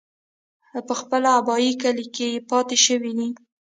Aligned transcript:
پۀ 0.87 0.93
خپل 1.01 1.23
ابائي 1.37 1.71
کلي 1.81 2.05
کښې 2.15 2.29
پاتې 2.49 2.75
شوے 2.85 3.11
دے۔ 3.17 3.27